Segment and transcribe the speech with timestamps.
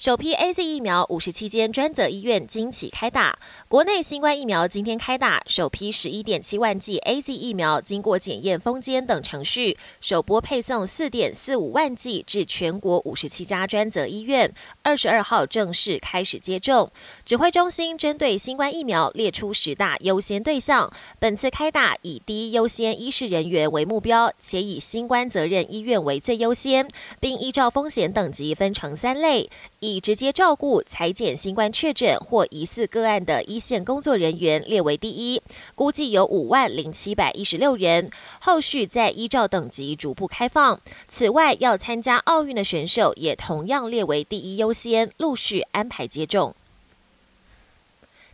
[0.00, 3.38] 首批 A Z 疫苗五十七间专责医院今起开打。
[3.68, 14.50] 国内新冠疫苗今天开打，首批十一点七万剂 A Z 疫苗经过检验、封监等程序，首波配送四点四五万剂至全国五十七家专责医院。
[14.82, 16.90] 二十二号正式开始接种。
[17.26, 26.88] 指挥中心针对新冠疫苗列出十大优先对象，本次开打以第一优先医事人员为目标，且以新冠责任医院为最优先，
[27.20, 29.50] 并依照风险等级分成三类。
[29.80, 35.42] 一以直接照顾裁剪新冠确诊或疑似个案的一线工作人员列为第一，
[35.74, 38.10] 估计有五万零七百一十六人。
[38.40, 40.80] 后续再依照等级逐步开放。
[41.08, 46.54] 此外，要参加奥运的选手也同样列为第一优先，陆续安排接种。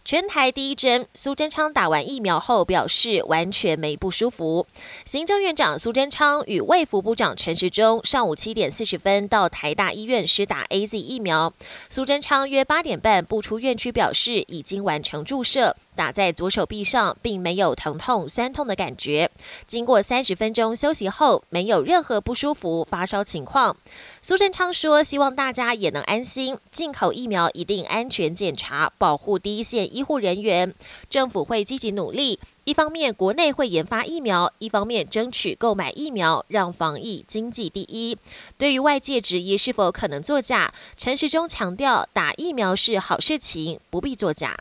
[0.07, 4.65] 全台第一针，苏贞昌打完疫苗后表示完全没不舒服。
[5.05, 11.53] 行政院长苏贞昌与卫福部长陈时中上午七点四十分到台大医院施打 A Z 疫苗。
[11.91, 15.75] 苏贞昌约八点半步出院区，表示已经完成注射。
[15.97, 19.29] 打在左手臂上，并没有疼痛、酸痛的感觉。
[19.67, 23.77] 经过三十分钟休息后，没有任何不舒服、发烧情况。
[24.23, 30.75] 苏贞昌说：“希望大家也能安心，进口疫苗一定安全检查，保护第一线医护人员。
[31.09, 38.17] 政府会积极努力，一方面国内会研发疫苗，一方面争取购买疫苗，让防疫经济第一。”
[38.59, 44.59] 对于外界质疑是否可能作假，陈时中强调：“打疫苗是好事情，不必作假。”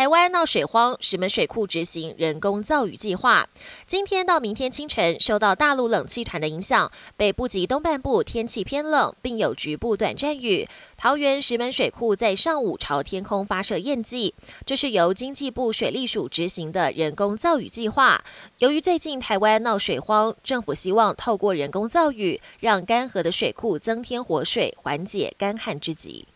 [0.00, 3.46] 台湾闹水荒，石门水库执行人工造雨计划。
[3.86, 10.66] 今天到明天清晨，受到大陆冷气团的影响，北部及东半部天气偏冷，并有局部短暂雨。
[10.96, 14.34] 桃园石门水库在上午朝天空发射焰剂，
[14.64, 18.24] 这是由经济部水利署执行的人工造雨计划。
[18.56, 26.26] 由于最近台湾闹水荒，政府希望透过人工造雨，让干涸的水库增添活水，缓解干旱之急。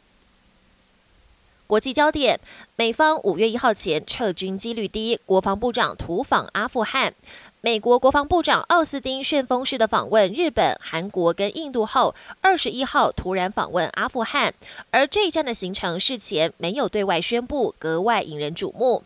[1.66, 2.38] 国际焦点：
[2.76, 7.14] 美方五月一号前撤军几率低，国防部长突访阿富汗。
[7.62, 14.52] 美国国防部长奥斯汀旋风式的访问日本、韩国跟印度后，二十一号突然访问阿富汗，
[14.90, 19.02] 而这一站的行程事前没有对外宣布，格外引人瞩目。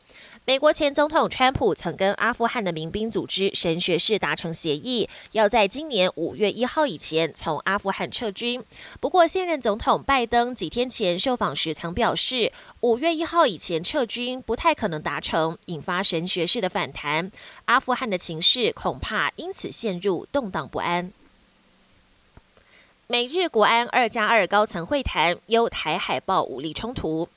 [0.48, 8.64] 美国前总统川普曾跟阿富汗的民兵组织神学士达成协议，要在今年五月一号以前从阿富汗撤军。
[8.98, 12.50] 不过，现任总统拜登几天前受访时曾表示，
[12.80, 17.30] 五月一号以前撤军不太可能达成，引发神学士的反弹。
[17.66, 21.12] 阿富汗的情势恐怕因此陷入动荡不安。
[23.06, 27.28] 美日国安二加二高层会谈，忧台海报武力冲突。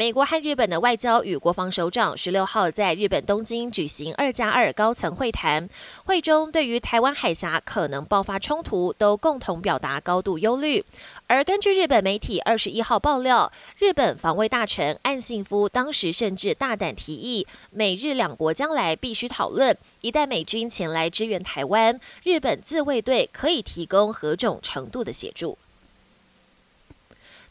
[0.00, 5.68] 美国和日本的外交与国防首长十六号在日本东京举行二加二高层会谈，
[6.04, 10.84] 会中对于台湾海峡可能爆发冲突，都共同表达高度忧虑。
[11.26, 25.58] 而根据日本媒体二十一号爆料，日本防卫大臣岸信夫当时甚至大胆提议，美日两国将来必须讨论，一旦美军前来支援台湾，日本自卫队可以提供何种程度的协助。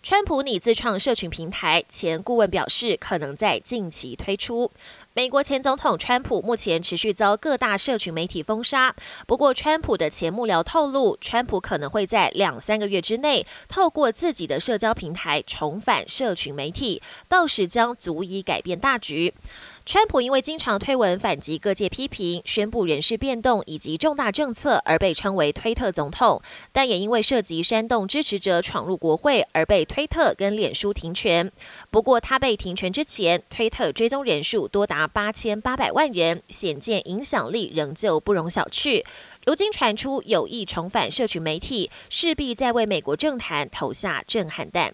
[0.09, 4.71] 川普拟自创社群平台，前顾问表示可能在近期推出。
[5.13, 8.95] 美国前总统川普目前持续遭各大社群媒体封杀，
[9.25, 19.33] 不过川普的前幕僚透露，川普可能会在两三个月之内透过自己的社交平台重返社群媒体，到时将足以改变大局。
[19.87, 26.41] 川普因为经常推文反击各界批评、宣布人事变动以及重大政策而被称为“推特总统”，
[26.73, 31.49] 但也因为涉及煽动支持者闯入国会而被推特跟脸书停权。
[31.89, 39.05] 不过他被停权之前，推特追踪人数多达八千八百万人，显见影响力仍旧不容小觑。
[39.45, 44.93] 如今传出有意重返社群媒体，势必在为美国政坛投下震撼弹。